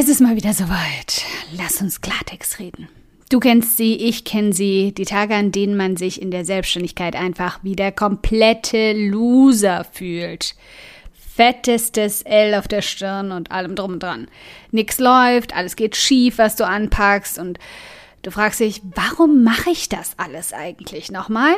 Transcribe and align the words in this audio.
Es 0.00 0.08
ist 0.08 0.22
mal 0.22 0.34
wieder 0.34 0.54
soweit. 0.54 1.26
Lass 1.52 1.82
uns 1.82 2.00
Klartext 2.00 2.58
reden. 2.58 2.88
Du 3.28 3.38
kennst 3.38 3.76
sie, 3.76 3.96
ich 3.96 4.24
kenne 4.24 4.54
sie. 4.54 4.94
Die 4.94 5.04
Tage, 5.04 5.34
an 5.34 5.52
denen 5.52 5.76
man 5.76 5.98
sich 5.98 6.22
in 6.22 6.30
der 6.30 6.46
Selbstständigkeit 6.46 7.14
einfach 7.14 7.58
wie 7.62 7.76
der 7.76 7.92
komplette 7.92 8.94
Loser 8.94 9.84
fühlt. 9.84 10.54
Fettestes 11.12 12.22
L 12.22 12.54
auf 12.54 12.66
der 12.66 12.80
Stirn 12.80 13.30
und 13.30 13.50
allem 13.52 13.74
drum 13.74 13.92
und 13.92 14.02
dran. 14.02 14.28
Nix 14.70 14.98
läuft, 14.98 15.54
alles 15.54 15.76
geht 15.76 15.96
schief, 15.96 16.38
was 16.38 16.56
du 16.56 16.66
anpackst 16.66 17.38
und 17.38 17.58
du 18.22 18.30
fragst 18.30 18.60
dich, 18.60 18.80
warum 18.94 19.44
mache 19.44 19.68
ich 19.68 19.90
das 19.90 20.14
alles 20.16 20.54
eigentlich 20.54 21.12
nochmal? 21.12 21.56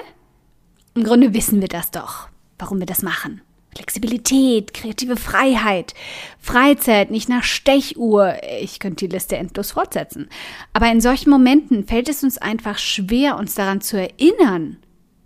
Im 0.97 1.05
Grunde 1.05 1.33
wissen 1.33 1.61
wir 1.61 1.69
das 1.69 1.93
doch, 1.93 2.27
warum 2.59 2.81
wir 2.81 2.87
das 2.87 3.03
machen. 3.03 3.41
Flexibilität, 3.75 4.75
kreative 4.75 5.17
Freiheit, 5.17 5.95
Freizeit, 6.39 7.11
nicht 7.11 7.29
nach 7.29 7.43
Stechuhr. 7.43 8.35
Ich 8.61 8.79
könnte 8.81 9.07
die 9.07 9.15
Liste 9.15 9.37
endlos 9.37 9.73
fortsetzen. 9.73 10.29
Aber 10.73 10.91
in 10.91 11.01
solchen 11.01 11.31
Momenten 11.31 11.87
fällt 11.87 12.09
es 12.09 12.23
uns 12.23 12.39
einfach 12.39 12.79
schwer, 12.79 13.39
uns 13.39 13.55
daran 13.55 13.81
zu 13.81 13.99
erinnern. 13.99 14.77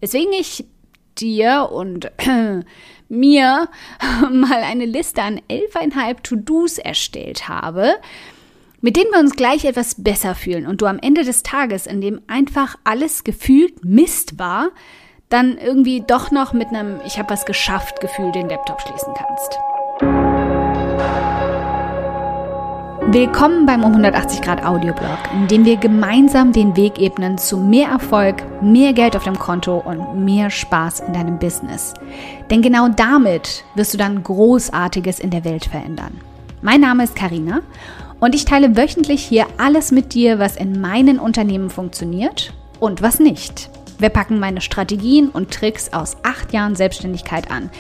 Weswegen 0.01 0.33
ich 0.33 0.65
dir 1.19 1.71
und 1.73 2.07
äh, 2.19 2.61
mir 3.09 3.69
mal 4.31 4.63
eine 4.63 4.87
Liste 4.87 5.23
an 5.23 5.41
elfeinhalb 5.49 6.23
To-Dos 6.23 6.79
erstellt 6.79 7.49
habe, 7.49 7.95
mit 8.81 8.97
denen 8.97 9.11
wir 9.11 9.21
uns 9.21 9.35
gleich 9.35 9.65
etwas 9.65 10.03
besser 10.03 10.35
fühlen 10.35 10.67
und 10.67 10.81
du 10.81 10.87
am 10.87 10.99
Ende 10.99 11.25
des 11.25 11.43
Tages, 11.43 11.87
in 11.87 12.01
dem 12.01 12.21
einfach 12.27 12.77
alles 12.85 13.25
gefühlt 13.25 13.85
Mist 13.85 14.39
war, 14.39 14.71
dann 15.29 15.59
irgendwie 15.59 16.03
doch 16.07 16.31
noch 16.31 16.53
mit 16.53 16.69
einem 16.69 17.01
Ich 17.05 17.19
habe 17.19 17.31
was 17.31 17.47
geschafft 17.47 18.01
Gefühl 18.01 18.31
den 18.33 18.49
Laptop 18.49 18.81
schließen 18.81 19.13
kannst. 19.15 19.59
Willkommen 23.09 23.67
beim 23.67 23.83
um 23.85 23.93
180 23.93 24.43
Grad 24.43 24.65
Audioblog, 24.65 25.19
in 25.33 25.47
dem 25.49 25.65
wir 25.65 25.77
gemeinsam 25.77 26.53
den 26.53 26.77
Weg 26.77 26.99
ebnen 26.99 27.39
zu 27.39 27.57
mehr 27.57 27.89
Erfolg, 27.89 28.43
mehr 28.61 28.93
Geld 28.93 29.17
auf 29.17 29.25
dem 29.25 29.39
Konto 29.39 29.79
und 29.79 30.25
mehr 30.25 30.51
Spaß 30.51 31.01
in 31.01 31.13
deinem 31.13 31.39
Business. 31.39 31.95
Denn 32.51 32.63
genau 32.63 32.89
damit 32.89 33.65
wirst 33.75 33.95
du 33.95 33.99
dann 33.99 34.23
Großartiges 34.23 35.21
in 35.21 35.31
der 35.31 35.45
Welt 35.45 35.67
verändern. 35.67 36.21
Mein 36.63 36.81
Name 36.81 37.05
ist 37.05 37.15
Karina 37.15 37.63
und 38.19 38.35
ich 38.35 38.45
teile 38.45 38.77
wöchentlich 38.77 39.25
hier 39.25 39.47
alles 39.57 39.93
mit 39.93 40.15
dir, 40.15 40.39
was 40.39 40.57
in 40.57 40.81
meinen 40.81 41.19
Unternehmen 41.19 41.71
funktioniert 41.71 42.53
und 42.81 43.03
was 43.03 43.21
nicht. 43.21 43.71
Wir 43.99 44.11
packen 44.11 44.39
meine 44.39 44.61
Strategien 44.61 45.29
und 45.29 45.53
Tricks 45.53 45.93
aus 45.93 46.17
acht 46.23 46.53
Jahren 46.53 46.77
Selbstständigkeit 46.77 47.51
an. 47.51 47.71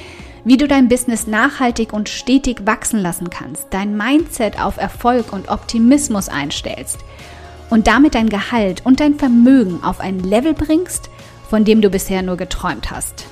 Wie 0.44 0.56
du 0.56 0.68
dein 0.68 0.88
Business 0.88 1.26
nachhaltig 1.26 1.92
und 1.92 2.08
stetig 2.08 2.66
wachsen 2.66 3.00
lassen 3.00 3.30
kannst, 3.30 3.66
dein 3.70 3.96
Mindset 3.96 4.60
auf 4.60 4.76
Erfolg 4.76 5.32
und 5.32 5.48
Optimismus 5.48 6.28
einstellst 6.28 6.98
und 7.68 7.88
damit 7.88 8.14
dein 8.14 8.28
Gehalt 8.28 8.86
und 8.86 9.00
dein 9.00 9.16
Vermögen 9.16 9.82
auf 9.82 10.00
ein 10.00 10.20
Level 10.20 10.54
bringst, 10.54 11.10
von 11.50 11.64
dem 11.64 11.80
du 11.80 11.90
bisher 11.90 12.22
nur 12.22 12.36
geträumt 12.36 12.90
hast. 12.90 13.26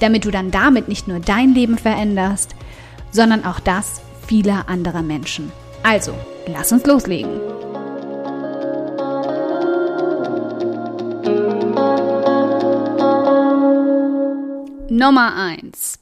Damit 0.00 0.24
du 0.24 0.30
dann 0.30 0.50
damit 0.50 0.88
nicht 0.88 1.06
nur 1.06 1.20
dein 1.20 1.54
Leben 1.54 1.78
veränderst, 1.78 2.54
sondern 3.12 3.44
auch 3.44 3.60
das 3.60 4.00
vieler 4.26 4.68
anderer 4.68 5.02
Menschen. 5.02 5.52
Also, 5.82 6.14
lass 6.46 6.72
uns 6.72 6.84
loslegen. 6.84 7.30
Nummer 15.00 15.34
1. 15.34 15.98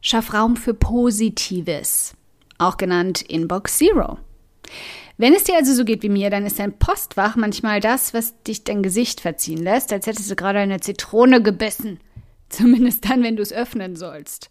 Schaff 0.00 0.32
Raum 0.32 0.56
für 0.56 0.72
Positives, 0.72 2.14
auch 2.56 2.78
genannt 2.78 3.20
Inbox 3.20 3.76
Zero. 3.76 4.16
Wenn 5.18 5.34
es 5.34 5.44
dir 5.44 5.56
also 5.56 5.74
so 5.74 5.84
geht 5.84 6.02
wie 6.02 6.08
mir, 6.08 6.30
dann 6.30 6.46
ist 6.46 6.58
dein 6.58 6.78
Postfach 6.78 7.36
manchmal 7.36 7.80
das, 7.80 8.14
was 8.14 8.42
dich 8.44 8.64
dein 8.64 8.82
Gesicht 8.82 9.20
verziehen 9.20 9.62
lässt, 9.62 9.92
als 9.92 10.06
hättest 10.06 10.30
du 10.30 10.36
gerade 10.36 10.58
eine 10.58 10.80
Zitrone 10.80 11.42
gebissen. 11.42 12.00
Zumindest 12.48 13.10
dann, 13.10 13.22
wenn 13.22 13.36
du 13.36 13.42
es 13.42 13.52
öffnen 13.52 13.94
sollst. 13.94 14.48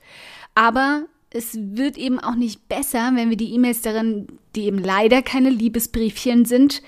Aber 0.53 1.05
es 1.31 1.57
wird 1.59 1.97
eben 1.97 2.19
auch 2.19 2.35
nicht 2.35 2.69
besser, 2.69 3.09
wenn 3.15 3.31
wir 3.31 3.37
die 3.37 3.55
E-Mails 3.55 3.81
darin, 3.81 4.27
die 4.55 4.65
eben 4.65 4.77
leider 4.77 5.23
keine 5.23 5.49
Liebesbriefchen 5.49 6.45
sind, 6.45 6.83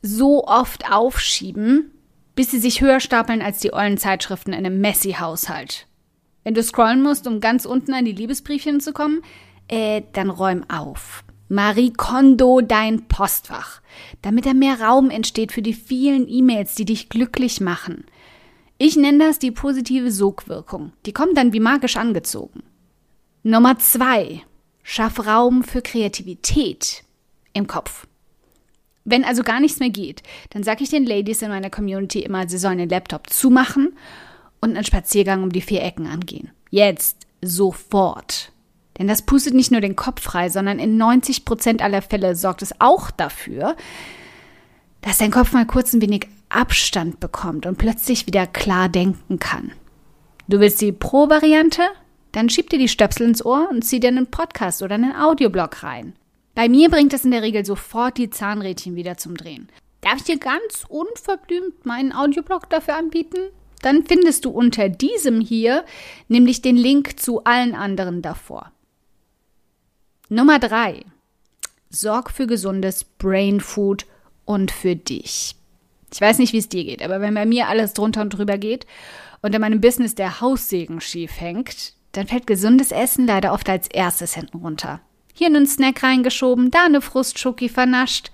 so 0.00 0.44
oft 0.44 0.92
aufschieben, 0.92 1.90
bis 2.36 2.52
sie 2.52 2.60
sich 2.60 2.82
höher 2.82 3.00
stapeln 3.00 3.42
als 3.42 3.58
die 3.58 3.72
ollen 3.72 3.98
Zeitschriften 3.98 4.52
in 4.52 4.64
einem 4.64 4.80
Messi-Haushalt. 4.80 5.88
Wenn 6.46 6.54
du 6.54 6.62
scrollen 6.62 7.02
musst, 7.02 7.26
um 7.26 7.40
ganz 7.40 7.64
unten 7.64 7.92
an 7.92 8.04
die 8.04 8.12
Liebesbriefchen 8.12 8.78
zu 8.78 8.92
kommen, 8.92 9.20
äh, 9.66 10.02
dann 10.12 10.30
räum 10.30 10.62
auf. 10.70 11.24
Marie 11.48 11.92
Kondo 11.92 12.60
dein 12.60 13.08
Postfach, 13.08 13.80
damit 14.22 14.46
da 14.46 14.54
mehr 14.54 14.80
Raum 14.80 15.10
entsteht 15.10 15.50
für 15.50 15.60
die 15.60 15.74
vielen 15.74 16.28
E-Mails, 16.28 16.76
die 16.76 16.84
dich 16.84 17.08
glücklich 17.08 17.60
machen. 17.60 18.04
Ich 18.78 18.96
nenne 18.96 19.26
das 19.26 19.40
die 19.40 19.50
positive 19.50 20.12
Sogwirkung. 20.12 20.92
Die 21.04 21.12
kommt 21.12 21.36
dann 21.36 21.52
wie 21.52 21.58
magisch 21.58 21.96
angezogen. 21.96 22.62
Nummer 23.42 23.80
zwei. 23.80 24.42
Schaff 24.84 25.26
Raum 25.26 25.64
für 25.64 25.82
Kreativität 25.82 27.02
im 27.54 27.66
Kopf. 27.66 28.06
Wenn 29.04 29.24
also 29.24 29.42
gar 29.42 29.58
nichts 29.58 29.80
mehr 29.80 29.90
geht, 29.90 30.22
dann 30.50 30.62
sage 30.62 30.84
ich 30.84 30.90
den 30.90 31.06
Ladies 31.06 31.42
in 31.42 31.48
meiner 31.48 31.70
Community 31.70 32.20
immer, 32.20 32.48
sie 32.48 32.58
sollen 32.58 32.78
den 32.78 32.88
Laptop 32.88 33.30
zumachen 33.30 33.94
und 34.60 34.74
einen 34.74 34.84
Spaziergang 34.84 35.42
um 35.42 35.50
die 35.50 35.60
vier 35.60 35.82
Ecken 35.82 36.06
angehen. 36.06 36.50
Jetzt, 36.70 37.26
sofort. 37.42 38.52
Denn 38.98 39.08
das 39.08 39.22
pustet 39.22 39.54
nicht 39.54 39.70
nur 39.70 39.80
den 39.80 39.96
Kopf 39.96 40.22
frei, 40.22 40.48
sondern 40.48 40.78
in 40.78 40.96
90 40.96 41.44
Prozent 41.44 41.82
aller 41.82 42.02
Fälle 42.02 42.34
sorgt 42.34 42.62
es 42.62 42.80
auch 42.80 43.10
dafür, 43.10 43.76
dass 45.02 45.18
dein 45.18 45.30
Kopf 45.30 45.52
mal 45.52 45.66
kurz 45.66 45.92
ein 45.92 46.00
wenig 46.00 46.28
Abstand 46.48 47.20
bekommt 47.20 47.66
und 47.66 47.78
plötzlich 47.78 48.26
wieder 48.26 48.46
klar 48.46 48.88
denken 48.88 49.38
kann. 49.38 49.72
Du 50.48 50.60
willst 50.60 50.80
die 50.80 50.92
Pro-Variante? 50.92 51.82
Dann 52.32 52.48
schieb 52.48 52.70
dir 52.70 52.78
die 52.78 52.88
Stöpsel 52.88 53.26
ins 53.26 53.44
Ohr 53.44 53.68
und 53.70 53.82
zieh 53.82 54.00
dir 54.00 54.08
einen 54.08 54.26
Podcast 54.26 54.82
oder 54.82 54.94
einen 54.94 55.14
Audioblog 55.14 55.82
rein. 55.82 56.14
Bei 56.54 56.68
mir 56.68 56.88
bringt 56.88 57.12
es 57.12 57.24
in 57.24 57.32
der 57.32 57.42
Regel 57.42 57.66
sofort 57.66 58.16
die 58.16 58.30
Zahnrädchen 58.30 58.94
wieder 58.94 59.16
zum 59.16 59.36
Drehen. 59.36 59.68
Darf 60.00 60.16
ich 60.16 60.24
dir 60.24 60.38
ganz 60.38 60.86
unverblümt 60.88 61.84
meinen 61.84 62.12
Audioblog 62.12 62.70
dafür 62.70 62.96
anbieten? 62.96 63.38
Dann 63.82 64.04
findest 64.04 64.44
du 64.44 64.50
unter 64.50 64.88
diesem 64.88 65.40
hier 65.40 65.84
nämlich 66.28 66.62
den 66.62 66.76
Link 66.76 67.20
zu 67.20 67.44
allen 67.44 67.74
anderen 67.74 68.22
davor. 68.22 68.72
Nummer 70.28 70.58
drei: 70.58 71.04
Sorg 71.90 72.30
für 72.30 72.46
gesundes 72.46 73.04
Brain 73.04 73.60
Food 73.60 74.06
und 74.44 74.70
für 74.70 74.96
dich. 74.96 75.54
Ich 76.12 76.20
weiß 76.20 76.38
nicht, 76.38 76.52
wie 76.52 76.58
es 76.58 76.68
dir 76.68 76.84
geht, 76.84 77.02
aber 77.02 77.20
wenn 77.20 77.34
bei 77.34 77.46
mir 77.46 77.68
alles 77.68 77.92
drunter 77.92 78.22
und 78.22 78.30
drüber 78.30 78.58
geht 78.58 78.86
und 79.42 79.54
in 79.54 79.60
meinem 79.60 79.80
Business 79.80 80.14
der 80.14 80.40
Haussegen 80.40 81.00
schief 81.00 81.40
hängt, 81.40 81.94
dann 82.12 82.26
fällt 82.26 82.46
gesundes 82.46 82.92
Essen 82.92 83.26
leider 83.26 83.52
oft 83.52 83.68
als 83.68 83.88
erstes 83.88 84.34
hinten 84.34 84.58
runter. 84.58 85.00
Hier 85.34 85.48
einen 85.48 85.66
Snack 85.66 86.02
reingeschoben, 86.02 86.70
da 86.70 86.86
eine 86.86 87.02
Frustschoki 87.02 87.68
vernascht 87.68 88.30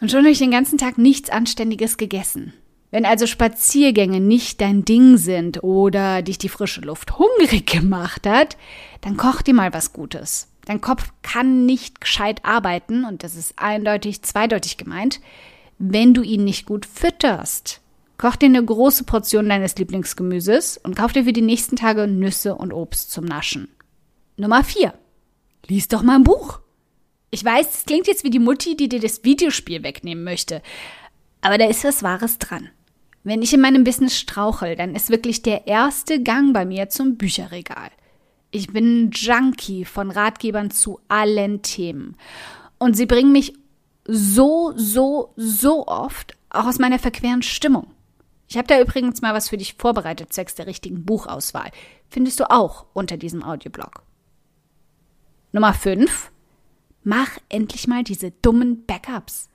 und 0.00 0.10
schon 0.10 0.20
habe 0.20 0.30
ich 0.30 0.38
den 0.38 0.50
ganzen 0.50 0.78
Tag 0.78 0.98
nichts 0.98 1.30
Anständiges 1.30 1.96
gegessen. 1.96 2.54
Wenn 2.90 3.06
also 3.06 3.26
Spaziergänge 3.26 4.20
nicht 4.20 4.60
dein 4.60 4.84
Ding 4.84 5.16
sind 5.16 5.62
oder 5.62 6.22
dich 6.22 6.38
die 6.38 6.48
frische 6.48 6.80
Luft 6.80 7.18
hungrig 7.18 7.66
gemacht 7.66 8.26
hat, 8.26 8.56
dann 9.00 9.16
koch 9.16 9.42
dir 9.42 9.54
mal 9.54 9.72
was 9.72 9.92
Gutes. 9.92 10.48
Dein 10.64 10.80
Kopf 10.80 11.12
kann 11.22 11.66
nicht 11.66 12.00
gescheit 12.00 12.44
arbeiten, 12.44 13.04
und 13.04 13.22
das 13.22 13.34
ist 13.34 13.54
eindeutig 13.56 14.22
zweideutig 14.22 14.76
gemeint, 14.76 15.20
wenn 15.78 16.14
du 16.14 16.22
ihn 16.22 16.44
nicht 16.44 16.66
gut 16.66 16.84
fütterst. 16.84 17.80
Koch 18.18 18.36
dir 18.36 18.46
eine 18.46 18.62
große 18.62 19.04
Portion 19.04 19.48
deines 19.48 19.76
Lieblingsgemüses 19.76 20.76
und 20.76 20.94
kauf 20.94 21.12
dir 21.12 21.24
für 21.24 21.32
die 21.32 21.40
nächsten 21.40 21.76
Tage 21.76 22.06
Nüsse 22.06 22.54
und 22.54 22.72
Obst 22.72 23.10
zum 23.10 23.24
Naschen. 23.24 23.68
Nummer 24.36 24.62
4. 24.62 24.92
Lies 25.66 25.88
doch 25.88 26.02
mal 26.02 26.16
ein 26.16 26.24
Buch. 26.24 26.60
Ich 27.30 27.44
weiß, 27.44 27.72
es 27.72 27.84
klingt 27.86 28.08
jetzt 28.08 28.24
wie 28.24 28.30
die 28.30 28.38
Mutti, 28.38 28.76
die 28.76 28.88
dir 28.88 29.00
das 29.00 29.24
Videospiel 29.24 29.82
wegnehmen 29.82 30.24
möchte. 30.24 30.60
Aber 31.40 31.56
da 31.56 31.66
ist 31.66 31.84
was 31.84 32.02
Wahres 32.02 32.38
dran. 32.38 32.68
Wenn 33.22 33.42
ich 33.42 33.52
in 33.52 33.60
meinem 33.60 33.84
Business 33.84 34.18
strauchel, 34.18 34.76
dann 34.76 34.94
ist 34.94 35.10
wirklich 35.10 35.42
der 35.42 35.66
erste 35.66 36.22
Gang 36.22 36.54
bei 36.54 36.64
mir 36.64 36.88
zum 36.88 37.16
Bücherregal. 37.16 37.90
Ich 38.50 38.72
bin 38.72 39.04
ein 39.04 39.10
Junkie 39.12 39.84
von 39.84 40.10
Ratgebern 40.10 40.70
zu 40.70 41.00
allen 41.08 41.62
Themen. 41.62 42.16
Und 42.78 42.96
sie 42.96 43.06
bringen 43.06 43.32
mich 43.32 43.52
so, 44.04 44.72
so, 44.74 45.32
so 45.36 45.86
oft 45.86 46.36
auch 46.48 46.64
aus 46.64 46.78
meiner 46.78 46.98
verqueren 46.98 47.42
Stimmung. 47.42 47.88
Ich 48.48 48.56
habe 48.56 48.66
da 48.66 48.80
übrigens 48.80 49.22
mal 49.22 49.34
was 49.34 49.48
für 49.48 49.56
dich 49.56 49.74
vorbereitet, 49.74 50.32
zwecks 50.32 50.56
der 50.56 50.66
richtigen 50.66 51.04
Buchauswahl. 51.04 51.70
Findest 52.08 52.40
du 52.40 52.50
auch 52.50 52.86
unter 52.94 53.16
diesem 53.16 53.44
Audioblog. 53.44 54.02
Nummer 55.52 55.72
5. 55.72 56.32
Mach 57.04 57.38
endlich 57.48 57.86
mal 57.86 58.02
diese 58.02 58.32
dummen 58.32 58.84
Backups. 58.86 59.48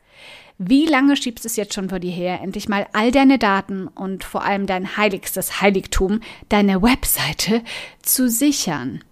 Wie 0.58 0.86
lange 0.86 1.18
schiebst 1.18 1.44
du 1.44 1.48
es 1.48 1.58
jetzt 1.58 1.74
schon 1.74 1.90
vor 1.90 2.00
dir 2.00 2.12
her, 2.12 2.42
endlich 2.42 2.70
mal 2.70 2.88
all 2.94 3.12
deine 3.12 3.38
Daten 3.38 3.88
und 3.88 4.24
vor 4.24 4.44
allem 4.44 4.68
dein 4.68 4.96
heiligstes 4.96 5.62
Heiligtum, 5.62 6.22
deine 6.48 6.82
Webseite, 6.82 7.62
zu 8.02 8.30
sichern? 8.30 9.04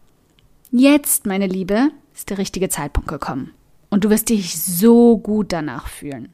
Jetzt, 0.71 1.25
meine 1.25 1.47
Liebe, 1.47 1.89
ist 2.13 2.29
der 2.29 2.37
richtige 2.37 2.69
Zeitpunkt 2.69 3.09
gekommen. 3.09 3.53
Und 3.89 4.05
du 4.05 4.09
wirst 4.09 4.29
dich 4.29 4.59
so 4.59 5.17
gut 5.17 5.51
danach 5.51 5.87
fühlen. 5.87 6.33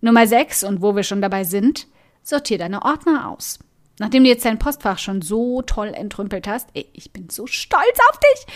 Nummer 0.00 0.26
6, 0.26 0.64
und 0.64 0.82
wo 0.82 0.94
wir 0.94 1.02
schon 1.02 1.22
dabei 1.22 1.44
sind, 1.44 1.88
sortier 2.22 2.58
deine 2.58 2.82
Ordner 2.82 3.30
aus. 3.30 3.58
Nachdem 3.98 4.24
du 4.24 4.28
jetzt 4.28 4.44
dein 4.44 4.58
Postfach 4.58 4.98
schon 4.98 5.22
so 5.22 5.62
toll 5.62 5.88
entrümpelt 5.88 6.46
hast, 6.46 6.68
ey, 6.74 6.86
ich 6.92 7.12
bin 7.12 7.30
so 7.30 7.46
stolz 7.46 7.98
auf 8.10 8.20
dich, 8.20 8.54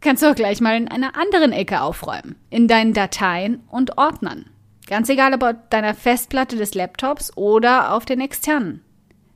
kannst 0.00 0.22
du 0.22 0.30
auch 0.30 0.34
gleich 0.34 0.60
mal 0.60 0.76
in 0.76 0.88
einer 0.88 1.16
anderen 1.16 1.52
Ecke 1.52 1.80
aufräumen. 1.82 2.36
In 2.50 2.68
deinen 2.68 2.94
Dateien 2.94 3.62
und 3.70 3.98
Ordnern. 3.98 4.46
Ganz 4.86 5.08
egal 5.08 5.34
ob 5.34 5.42
auf 5.42 5.54
deiner 5.70 5.94
Festplatte 5.94 6.56
des 6.56 6.74
Laptops 6.74 7.36
oder 7.36 7.94
auf 7.94 8.04
den 8.04 8.20
externen. 8.20 8.82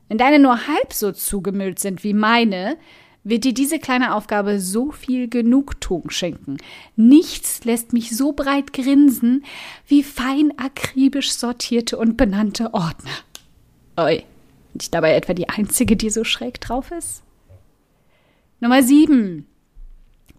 Wenn 0.09 0.19
deine 0.19 0.39
nur 0.39 0.67
halb 0.67 0.93
so 0.93 1.13
zugemüllt 1.13 1.79
sind 1.79 2.05
wie 2.05 2.15
meine, 2.15 2.77
wird 3.25 3.45
dir 3.45 3.55
diese 3.55 3.79
kleine 3.79 4.15
Aufgabe 4.15 4.61
so 4.61 4.91
viel 4.91 5.29
Genugtuung 5.29 6.11
schenken. 6.11 6.59
Nichts 6.95 7.65
lässt 7.65 7.93
mich 7.93 8.15
so 8.15 8.33
breit 8.33 8.73
grinsen 8.73 9.45
wie 9.87 10.03
fein 10.03 10.53
akribisch 10.59 11.33
sortierte 11.33 11.97
und 11.97 12.17
benannte 12.17 12.75
Ordner. 12.75 13.13
Oi, 13.97 14.17
bin 14.73 14.81
ich 14.81 14.91
dabei 14.91 15.15
etwa 15.15 15.33
die 15.33 15.49
Einzige, 15.49 15.97
die 15.97 16.11
so 16.11 16.25
schräg 16.25 16.61
drauf 16.61 16.91
ist? 16.91 17.23
Nummer 18.61 18.83
sieben. 18.83 19.47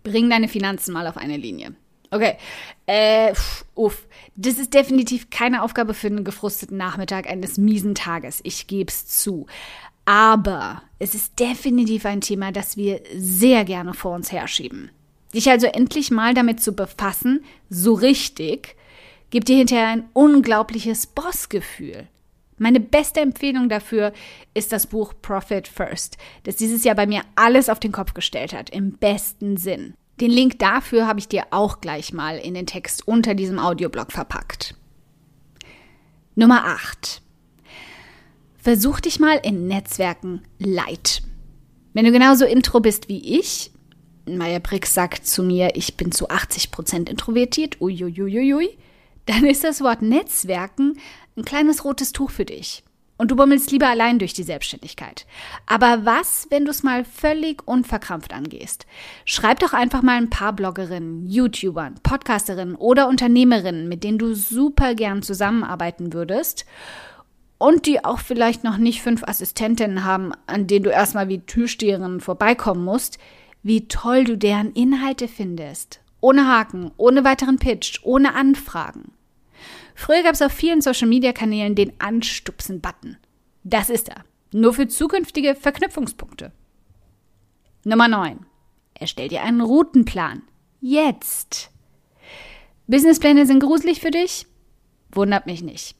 Bring 0.05 0.29
deine 0.29 0.47
Finanzen 0.47 0.93
mal 0.93 1.07
auf 1.07 1.17
eine 1.17 1.35
Linie. 1.35 1.75
Okay, 2.11 2.37
äh, 2.85 3.33
uff. 3.73 4.07
Das 4.35 4.59
ist 4.59 4.73
definitiv 4.73 5.29
keine 5.31 5.63
Aufgabe 5.63 5.93
für 5.93 6.07
einen 6.07 6.23
gefrusteten 6.23 6.77
Nachmittag 6.77 7.27
eines 7.27 7.57
miesen 7.57 7.95
Tages. 7.95 8.39
Ich 8.43 8.67
geb's 8.67 9.07
zu. 9.07 9.47
Aber 10.05 10.83
es 10.99 11.15
ist 11.15 11.39
definitiv 11.39 12.05
ein 12.05 12.21
Thema, 12.21 12.51
das 12.51 12.77
wir 12.77 13.01
sehr 13.17 13.65
gerne 13.65 13.95
vor 13.95 14.13
uns 14.13 14.31
herschieben. 14.31 14.91
Dich 15.33 15.49
also 15.49 15.65
endlich 15.65 16.11
mal 16.11 16.35
damit 16.35 16.61
zu 16.61 16.73
befassen, 16.73 17.43
so 17.69 17.95
richtig, 17.95 18.75
gibt 19.31 19.47
dir 19.47 19.57
hinterher 19.57 19.87
ein 19.87 20.05
unglaubliches 20.13 21.07
Bossgefühl. 21.07 22.07
Meine 22.57 22.79
beste 22.79 23.19
Empfehlung 23.19 23.67
dafür 23.67 24.13
ist 24.53 24.71
das 24.71 24.87
Buch 24.87 25.13
Profit 25.21 25.67
First, 25.67 26.17
das 26.43 26.55
dieses 26.55 26.83
Jahr 26.85 26.95
bei 26.95 27.05
mir 27.05 27.21
alles 27.35 27.67
auf 27.69 27.79
den 27.79 27.91
Kopf 27.91 28.13
gestellt 28.13 28.53
hat, 28.53 28.69
im 28.69 28.93
besten 28.93 29.57
Sinn. 29.57 29.93
Den 30.21 30.31
Link 30.31 30.59
dafür 30.59 31.07
habe 31.07 31.19
ich 31.19 31.27
dir 31.27 31.47
auch 31.51 31.81
gleich 31.81 32.13
mal 32.13 32.37
in 32.37 32.53
den 32.53 32.65
Text 32.65 33.05
unter 33.05 33.33
diesem 33.35 33.59
Audioblog 33.59 34.13
verpackt. 34.13 34.75
Nummer 36.35 36.65
8. 36.65 37.21
Versuch 38.57 39.01
dich 39.01 39.19
mal 39.19 39.39
in 39.43 39.67
Netzwerken 39.67 40.41
light. 40.57 41.21
Wenn 41.93 42.05
du 42.05 42.11
genauso 42.11 42.45
intro 42.45 42.79
bist 42.79 43.09
wie 43.09 43.37
ich, 43.37 43.71
Maya 44.25 44.59
Brix 44.59 44.93
sagt 44.93 45.27
zu 45.27 45.43
mir, 45.43 45.75
ich 45.75 45.97
bin 45.97 46.11
zu 46.11 46.29
80% 46.29 47.09
introvertiert, 47.09 47.79
uiuiuiui, 47.81 48.77
dann 49.25 49.45
ist 49.45 49.63
das 49.63 49.81
Wort 49.81 50.01
Netzwerken 50.01 50.97
ein 51.37 51.45
kleines 51.45 51.83
rotes 51.83 52.11
Tuch 52.11 52.31
für 52.31 52.45
dich. 52.45 52.83
Und 53.17 53.31
du 53.31 53.37
bummelst 53.37 53.71
lieber 53.71 53.87
allein 53.87 54.19
durch 54.19 54.33
die 54.33 54.43
Selbstständigkeit. 54.43 55.25
Aber 55.65 56.03
was, 56.03 56.47
wenn 56.49 56.65
du 56.65 56.71
es 56.71 56.83
mal 56.83 57.05
völlig 57.05 57.65
unverkrampft 57.65 58.33
angehst? 58.33 58.85
Schreib 59.23 59.59
doch 59.59 59.71
einfach 59.71 60.01
mal 60.01 60.17
ein 60.17 60.29
paar 60.29 60.51
Bloggerinnen, 60.51 61.25
YouTubern, 61.25 61.95
Podcasterinnen 62.03 62.75
oder 62.75 63.07
Unternehmerinnen, 63.07 63.87
mit 63.87 64.03
denen 64.03 64.17
du 64.17 64.33
super 64.33 64.95
gern 64.95 65.21
zusammenarbeiten 65.21 66.11
würdest 66.11 66.65
und 67.57 67.85
die 67.85 68.03
auch 68.03 68.19
vielleicht 68.19 68.65
noch 68.65 68.77
nicht 68.77 69.01
fünf 69.01 69.23
Assistentinnen 69.23 70.03
haben, 70.03 70.33
an 70.45 70.67
denen 70.67 70.83
du 70.83 70.89
erstmal 70.89 71.29
wie 71.29 71.39
Türsteherin 71.39 72.19
vorbeikommen 72.19 72.83
musst, 72.83 73.17
wie 73.63 73.87
toll 73.87 74.25
du 74.25 74.37
deren 74.37 74.73
Inhalte 74.73 75.29
findest. 75.29 76.01
Ohne 76.19 76.47
Haken, 76.47 76.91
ohne 76.97 77.23
weiteren 77.23 77.57
Pitch, 77.57 77.99
ohne 78.03 78.35
Anfragen. 78.35 79.14
Früher 79.95 80.23
gab 80.23 80.33
es 80.33 80.41
auf 80.41 80.51
vielen 80.51 80.81
Social-Media-Kanälen 80.81 81.73
den 81.73 81.93
Anstupsen-Button. 81.99 83.17
Das 83.63 83.89
ist 83.89 84.09
er. 84.09 84.23
Nur 84.51 84.73
für 84.73 84.87
zukünftige 84.87 85.55
Verknüpfungspunkte. 85.55 86.51
Nummer 87.85 88.07
9. 88.07 88.45
Erstell 88.93 89.29
dir 89.29 89.41
einen 89.41 89.61
Routenplan. 89.61 90.43
Jetzt. 90.81 91.71
Businesspläne 92.87 93.45
sind 93.45 93.61
gruselig 93.61 94.01
für 94.01 94.11
dich? 94.11 94.45
Wundert 95.11 95.45
mich 95.45 95.63
nicht. 95.63 95.95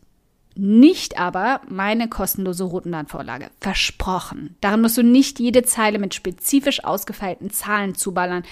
Nicht 0.56 1.18
aber 1.18 1.62
meine 1.68 2.08
kostenlose 2.08 2.64
Routenplanvorlage. 2.66 3.50
Versprochen. 3.60 4.56
Darin 4.62 4.82
musst 4.82 4.98
du 4.98 5.04
nicht 5.04 5.40
jede 5.40 5.64
Zeile 5.64 6.00
mit 6.00 6.14
spezifisch 6.14 6.84
ausgefeilten 6.84 7.50
Zahlen 7.50 7.96
zuballern 7.96 8.44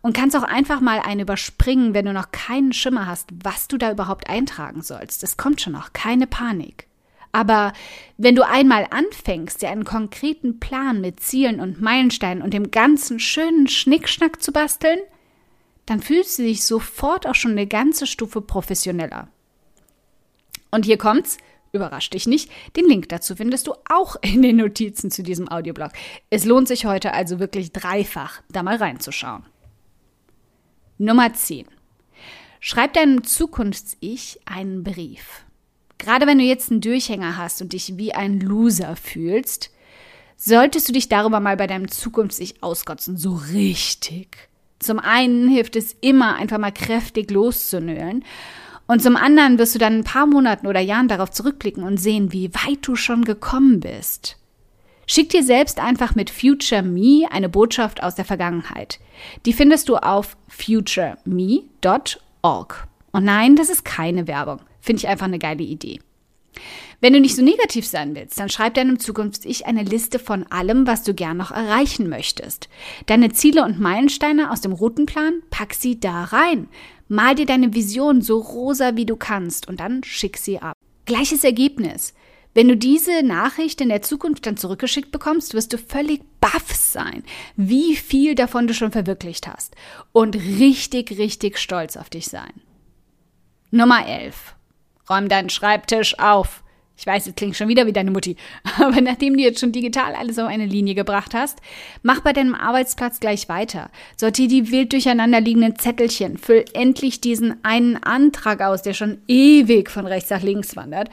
und 0.00 0.16
kannst 0.16 0.36
auch 0.36 0.42
einfach 0.42 0.80
mal 0.80 1.00
einen 1.00 1.20
überspringen, 1.20 1.94
wenn 1.94 2.06
du 2.06 2.12
noch 2.12 2.30
keinen 2.30 2.72
Schimmer 2.72 3.06
hast, 3.06 3.30
was 3.42 3.68
du 3.68 3.78
da 3.78 3.90
überhaupt 3.90 4.28
eintragen 4.30 4.82
sollst. 4.82 5.22
Es 5.22 5.36
kommt 5.36 5.60
schon 5.60 5.72
noch, 5.72 5.92
keine 5.92 6.26
Panik. 6.26 6.86
Aber 7.32 7.72
wenn 8.16 8.34
du 8.34 8.46
einmal 8.46 8.86
anfängst, 8.90 9.62
dir 9.62 9.70
einen 9.70 9.84
konkreten 9.84 10.60
Plan 10.60 11.00
mit 11.00 11.20
Zielen 11.20 11.60
und 11.60 11.80
Meilensteinen 11.80 12.42
und 12.42 12.54
dem 12.54 12.70
ganzen 12.70 13.20
schönen 13.20 13.68
Schnickschnack 13.68 14.42
zu 14.42 14.52
basteln, 14.52 14.98
dann 15.86 16.00
fühlst 16.00 16.38
du 16.38 16.42
dich 16.42 16.64
sofort 16.64 17.26
auch 17.26 17.34
schon 17.34 17.52
eine 17.52 17.66
ganze 17.66 18.06
Stufe 18.06 18.40
professioneller. 18.40 19.28
Und 20.70 20.84
hier 20.84 20.98
kommt's, 20.98 21.38
überrascht 21.72 22.14
dich 22.14 22.26
nicht, 22.26 22.50
den 22.76 22.86
Link 22.86 23.08
dazu 23.08 23.36
findest 23.36 23.66
du 23.66 23.74
auch 23.88 24.16
in 24.22 24.42
den 24.42 24.56
Notizen 24.56 25.10
zu 25.10 25.22
diesem 25.22 25.48
Audioblog. 25.48 25.92
Es 26.30 26.44
lohnt 26.44 26.68
sich 26.68 26.86
heute 26.86 27.12
also 27.12 27.38
wirklich 27.38 27.72
dreifach, 27.72 28.42
da 28.50 28.62
mal 28.62 28.76
reinzuschauen. 28.76 29.44
Nummer 31.00 31.32
10. 31.32 31.64
Schreib 32.58 32.92
deinem 32.94 33.22
Zukunfts-Ich 33.22 34.40
einen 34.46 34.82
Brief. 34.82 35.44
Gerade 35.96 36.26
wenn 36.26 36.38
du 36.38 36.44
jetzt 36.44 36.72
einen 36.72 36.80
Durchhänger 36.80 37.36
hast 37.36 37.62
und 37.62 37.72
dich 37.72 37.96
wie 37.96 38.14
ein 38.14 38.40
Loser 38.40 38.96
fühlst, 38.96 39.70
solltest 40.36 40.88
du 40.88 40.92
dich 40.92 41.08
darüber 41.08 41.38
mal 41.38 41.56
bei 41.56 41.68
deinem 41.68 41.88
Zukunfts-Ich 41.88 42.64
auskotzen, 42.64 43.16
so 43.16 43.40
richtig. 43.52 44.48
Zum 44.80 44.98
einen 44.98 45.48
hilft 45.48 45.76
es 45.76 45.94
immer, 46.00 46.34
einfach 46.34 46.58
mal 46.58 46.72
kräftig 46.72 47.30
loszunölen 47.30 48.24
und 48.88 49.00
zum 49.00 49.14
anderen 49.14 49.58
wirst 49.58 49.76
du 49.76 49.78
dann 49.78 49.98
ein 49.98 50.04
paar 50.04 50.26
Monaten 50.26 50.66
oder 50.66 50.80
Jahren 50.80 51.06
darauf 51.06 51.30
zurückblicken 51.30 51.84
und 51.84 51.98
sehen, 51.98 52.32
wie 52.32 52.52
weit 52.54 52.78
du 52.82 52.96
schon 52.96 53.24
gekommen 53.24 53.78
bist. 53.78 54.36
Schick 55.10 55.30
dir 55.30 55.42
selbst 55.42 55.80
einfach 55.80 56.14
mit 56.14 56.28
Future 56.28 56.82
Me 56.82 57.26
eine 57.30 57.48
Botschaft 57.48 58.02
aus 58.02 58.14
der 58.14 58.26
Vergangenheit. 58.26 59.00
Die 59.46 59.54
findest 59.54 59.88
du 59.88 59.96
auf 59.96 60.36
futureme.org. 60.48 61.66
Und 63.10 63.24
nein, 63.24 63.56
das 63.56 63.70
ist 63.70 63.86
keine 63.86 64.28
Werbung. 64.28 64.60
Finde 64.80 65.00
ich 65.00 65.08
einfach 65.08 65.24
eine 65.26 65.38
geile 65.38 65.64
Idee. 65.64 66.00
Wenn 67.00 67.14
du 67.14 67.20
nicht 67.20 67.36
so 67.36 67.42
negativ 67.42 67.86
sein 67.86 68.14
willst, 68.14 68.38
dann 68.38 68.50
schreib 68.50 68.74
deinem 68.74 68.98
Zukunfts-Ich 68.98 69.64
eine 69.66 69.82
Liste 69.82 70.18
von 70.18 70.44
allem, 70.50 70.86
was 70.86 71.04
du 71.04 71.14
gern 71.14 71.36
noch 71.36 71.52
erreichen 71.52 72.08
möchtest. 72.08 72.68
Deine 73.06 73.32
Ziele 73.32 73.64
und 73.64 73.80
Meilensteine 73.80 74.50
aus 74.50 74.60
dem 74.60 74.72
Routenplan, 74.72 75.42
pack 75.48 75.74
sie 75.74 75.98
da 75.98 76.24
rein. 76.24 76.68
Mal 77.06 77.34
dir 77.34 77.46
deine 77.46 77.72
Vision 77.72 78.20
so 78.20 78.38
rosa 78.40 78.96
wie 78.96 79.06
du 79.06 79.16
kannst 79.16 79.68
und 79.68 79.80
dann 79.80 80.04
schick 80.04 80.36
sie 80.36 80.58
ab. 80.58 80.74
Gleiches 81.06 81.44
Ergebnis. 81.44 82.12
Wenn 82.58 82.66
du 82.66 82.76
diese 82.76 83.22
Nachricht 83.22 83.80
in 83.80 83.88
der 83.88 84.02
Zukunft 84.02 84.44
dann 84.44 84.56
zurückgeschickt 84.56 85.12
bekommst, 85.12 85.54
wirst 85.54 85.72
du 85.72 85.78
völlig 85.78 86.22
baff 86.40 86.74
sein, 86.74 87.22
wie 87.54 87.94
viel 87.94 88.34
davon 88.34 88.66
du 88.66 88.74
schon 88.74 88.90
verwirklicht 88.90 89.46
hast 89.46 89.76
und 90.10 90.34
richtig, 90.34 91.16
richtig 91.18 91.58
stolz 91.58 91.96
auf 91.96 92.10
dich 92.10 92.26
sein. 92.26 92.50
Nummer 93.70 94.04
11. 94.08 94.56
Räum 95.08 95.28
deinen 95.28 95.50
Schreibtisch 95.50 96.18
auf. 96.18 96.64
Ich 96.96 97.06
weiß, 97.06 97.28
es 97.28 97.36
klingt 97.36 97.54
schon 97.54 97.68
wieder 97.68 97.86
wie 97.86 97.92
deine 97.92 98.10
Mutti, 98.10 98.34
aber 98.80 99.00
nachdem 99.02 99.36
du 99.36 99.42
jetzt 99.44 99.60
schon 99.60 99.70
digital 99.70 100.16
alles 100.16 100.40
auf 100.40 100.48
eine 100.48 100.66
Linie 100.66 100.96
gebracht 100.96 101.34
hast, 101.34 101.60
mach 102.02 102.22
bei 102.22 102.32
deinem 102.32 102.56
Arbeitsplatz 102.56 103.20
gleich 103.20 103.48
weiter. 103.48 103.88
Sortier 104.16 104.48
die 104.48 104.72
wild 104.72 104.92
durcheinander 104.92 105.40
liegenden 105.40 105.78
Zettelchen, 105.78 106.38
füll 106.38 106.64
endlich 106.74 107.20
diesen 107.20 107.62
einen 107.64 108.02
Antrag 108.02 108.62
aus, 108.62 108.82
der 108.82 108.94
schon 108.94 109.22
ewig 109.28 109.90
von 109.90 110.08
rechts 110.08 110.30
nach 110.30 110.42
links 110.42 110.74
wandert. 110.74 111.08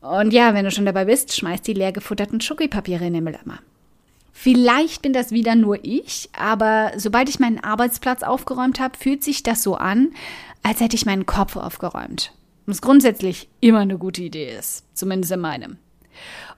Und 0.00 0.32
ja, 0.32 0.54
wenn 0.54 0.64
du 0.64 0.70
schon 0.70 0.86
dabei 0.86 1.04
bist, 1.04 1.34
schmeiß 1.34 1.62
die 1.62 1.74
leer 1.74 1.92
gefutterten 1.92 2.40
Schokipapiere 2.40 3.06
in 3.06 3.12
den 3.12 3.24
Mülleimer. 3.24 3.58
Vielleicht 4.32 5.02
bin 5.02 5.12
das 5.12 5.32
wieder 5.32 5.54
nur 5.54 5.84
ich, 5.84 6.30
aber 6.32 6.92
sobald 6.96 7.28
ich 7.28 7.40
meinen 7.40 7.62
Arbeitsplatz 7.62 8.22
aufgeräumt 8.22 8.80
habe, 8.80 8.96
fühlt 8.96 9.22
sich 9.22 9.42
das 9.42 9.62
so 9.62 9.74
an, 9.74 10.12
als 10.62 10.80
hätte 10.80 10.96
ich 10.96 11.04
meinen 11.04 11.26
Kopf 11.26 11.56
aufgeräumt 11.56 12.32
was 12.70 12.80
grundsätzlich 12.80 13.48
immer 13.60 13.80
eine 13.80 13.98
gute 13.98 14.22
Idee 14.22 14.56
ist, 14.56 14.84
zumindest 14.96 15.32
in 15.32 15.40
meinem. 15.40 15.78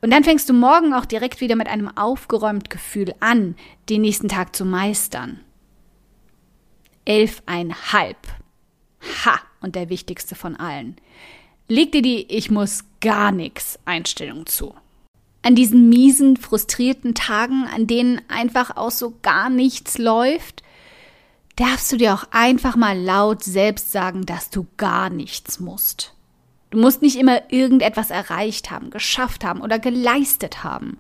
Und 0.00 0.11
dann 0.11 0.25
fängst 0.25 0.49
du 0.49 0.52
morgen 0.52 0.94
auch 0.94 1.04
direkt 1.04 1.40
wieder 1.40 1.56
mit 1.56 1.68
einem 1.68 1.88
aufgeräumt 1.96 2.70
Gefühl 2.70 3.14
an, 3.20 3.56
den 3.88 4.02
nächsten 4.02 4.28
Tag 4.28 4.54
zu 4.54 4.64
meistern. 4.64 5.40
Elfeinhalb. 7.04 8.16
Ha! 9.25 9.40
Und 9.61 9.75
der 9.76 9.88
wichtigste 9.88 10.34
von 10.34 10.56
allen. 10.56 10.96
Leg 11.69 11.92
dir 11.92 12.02
die 12.02 12.26
Ich 12.31 12.50
muss 12.50 12.85
gar 13.00 13.33
nichts 13.33 13.78
Einstellung 13.85 14.47
zu. 14.47 14.75
An 15.42 15.54
diesen 15.54 15.88
miesen, 15.88 16.37
frustrierten 16.37 17.14
Tagen, 17.14 17.66
an 17.66 17.87
denen 17.87 18.21
einfach 18.28 18.76
auch 18.76 18.90
so 18.90 19.14
gar 19.23 19.50
nichts 19.50 19.99
läuft, 19.99 20.62
darfst 21.57 21.90
du 21.92 21.97
dir 21.97 22.14
auch 22.14 22.25
einfach 22.31 22.76
mal 22.76 22.99
laut 22.99 23.42
selbst 23.42 23.92
sagen, 23.92 24.25
dass 24.25 24.50
du 24.50 24.66
gar 24.76 25.11
nichts 25.11 25.61
musst. 25.61 26.14
Du 26.71 26.78
musst 26.78 27.02
nicht 27.02 27.16
immer 27.16 27.52
irgendetwas 27.52 28.11
erreicht 28.11 28.71
haben, 28.71 28.90
geschafft 28.90 29.45
haben 29.45 29.61
oder 29.61 29.78
geleistet 29.78 30.64
haben. 30.64 30.99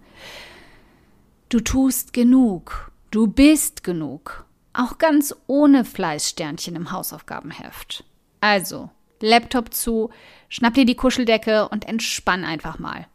Du 1.48 1.60
tust 1.60 2.12
genug. 2.12 2.90
Du 3.10 3.26
bist 3.26 3.84
genug. 3.84 4.44
Auch 4.74 4.98
ganz 4.98 5.34
ohne 5.46 5.84
Fleißsternchen 5.84 6.76
im 6.76 6.92
Hausaufgabenheft. 6.92 8.04
Also, 8.40 8.90
Laptop 9.22 9.72
zu, 9.72 10.10
schnapp 10.48 10.74
dir 10.74 10.84
die 10.84 10.96
Kuscheldecke 10.96 11.68
und 11.68 11.88
entspann 11.88 12.44
einfach 12.44 12.78
mal. 12.78 13.06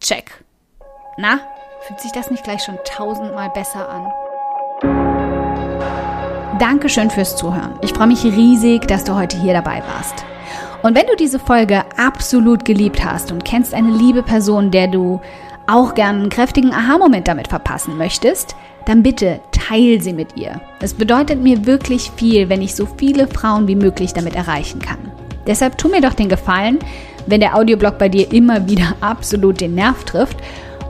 Check. 0.00 0.44
Na, 1.16 1.40
fühlt 1.86 2.00
sich 2.00 2.12
das 2.12 2.30
nicht 2.30 2.44
gleich 2.44 2.62
schon 2.62 2.78
tausendmal 2.84 3.50
besser 3.50 3.88
an? 3.88 4.12
Dankeschön 6.58 7.10
fürs 7.10 7.36
Zuhören. 7.36 7.78
Ich 7.82 7.92
freue 7.92 8.08
mich 8.08 8.24
riesig, 8.24 8.86
dass 8.86 9.04
du 9.04 9.14
heute 9.14 9.40
hier 9.40 9.52
dabei 9.52 9.82
warst. 9.94 10.24
Und 10.82 10.94
wenn 10.94 11.06
du 11.06 11.16
diese 11.16 11.38
Folge 11.38 11.84
absolut 11.96 12.64
geliebt 12.64 13.04
hast 13.04 13.32
und 13.32 13.44
kennst 13.44 13.74
eine 13.74 13.90
liebe 13.90 14.22
Person, 14.22 14.70
der 14.70 14.86
du 14.86 15.20
auch 15.66 15.94
gern 15.94 16.20
einen 16.20 16.30
kräftigen 16.30 16.72
Aha-Moment 16.72 17.28
damit 17.28 17.48
verpassen 17.48 17.96
möchtest, 17.96 18.56
dann 18.86 19.02
bitte 19.02 19.40
teil 19.52 20.00
sie 20.00 20.12
mit 20.12 20.36
ihr. 20.36 20.60
Es 20.80 20.94
bedeutet 20.94 21.42
mir 21.42 21.66
wirklich 21.66 22.10
viel, 22.16 22.48
wenn 22.48 22.62
ich 22.62 22.74
so 22.74 22.86
viele 22.96 23.26
Frauen 23.26 23.68
wie 23.68 23.76
möglich 23.76 24.14
damit 24.14 24.34
erreichen 24.34 24.80
kann. 24.80 24.98
Deshalb 25.48 25.76
tu 25.78 25.88
mir 25.88 26.00
doch 26.00 26.14
den 26.14 26.28
Gefallen, 26.28 26.78
wenn 27.26 27.40
der 27.40 27.56
Audioblog 27.56 27.98
bei 27.98 28.08
dir 28.08 28.32
immer 28.32 28.68
wieder 28.68 28.94
absolut 29.00 29.60
den 29.60 29.74
Nerv 29.74 30.04
trifft 30.04 30.36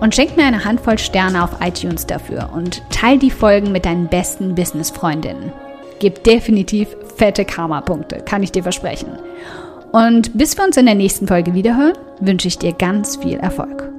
und 0.01 0.15
schenk 0.15 0.37
mir 0.37 0.45
eine 0.45 0.65
Handvoll 0.65 0.99
Sterne 0.99 1.43
auf 1.43 1.57
iTunes 1.65 2.05
dafür 2.05 2.51
und 2.55 2.83
teil 2.91 3.19
die 3.19 3.31
Folgen 3.31 3.73
mit 3.73 3.87
deinen 3.87 4.09
besten 4.09 4.55
Business-Freundinnen. 4.55 5.53
Gib 6.01 6.23
definitiv 6.25 6.89
fette 7.17 7.45
Karma-Punkte, 7.45 8.19
kann 8.25 8.43
ich 8.43 8.53
dir 8.53 8.63
versprechen. 8.63 9.19
Und 9.91 10.37
bis 10.37 10.57
wir 10.57 10.65
uns 10.65 10.77
in 10.77 10.87
der 10.87 10.95
nächsten 10.95 11.27
Folge 11.27 11.55
wiederhören, 11.55 11.95
wünsche 12.21 12.49
ich 12.49 12.59
dir 12.59 12.73
ganz 12.73 13.17
viel 13.17 13.39
Erfolg. 13.39 13.98